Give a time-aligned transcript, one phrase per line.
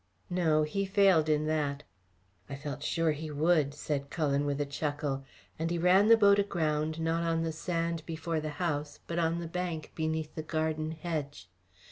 [0.31, 1.83] "No, he failed in that."
[2.49, 5.23] "I felt sure he would," said Cullen with a chuckle,
[5.59, 9.37] and he ran the boat aground, not on the sand before the house but on
[9.37, 11.49] the bank beneath the garden hedge.